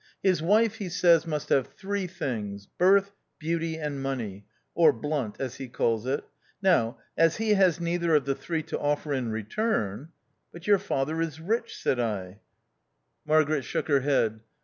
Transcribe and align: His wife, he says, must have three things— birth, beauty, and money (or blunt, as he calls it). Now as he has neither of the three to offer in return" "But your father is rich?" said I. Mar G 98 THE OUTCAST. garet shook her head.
His 0.23 0.41
wife, 0.41 0.77
he 0.77 0.89
says, 0.89 1.27
must 1.27 1.49
have 1.49 1.67
three 1.67 2.07
things— 2.07 2.65
birth, 2.79 3.11
beauty, 3.37 3.77
and 3.77 4.01
money 4.01 4.47
(or 4.73 4.91
blunt, 4.91 5.35
as 5.39 5.57
he 5.57 5.67
calls 5.67 6.07
it). 6.07 6.23
Now 6.59 6.97
as 7.15 7.37
he 7.37 7.53
has 7.53 7.79
neither 7.79 8.15
of 8.15 8.25
the 8.25 8.33
three 8.33 8.63
to 8.63 8.79
offer 8.79 9.13
in 9.13 9.29
return" 9.29 10.09
"But 10.51 10.65
your 10.65 10.79
father 10.79 11.21
is 11.21 11.39
rich?" 11.39 11.77
said 11.77 11.99
I. 11.99 12.39
Mar 13.27 13.43
G 13.43 13.43
98 13.43 13.43
THE 13.43 13.43
OUTCAST. 13.43 13.47
garet 13.53 13.61
shook 13.65 13.87
her 13.89 13.99
head. 13.99 14.39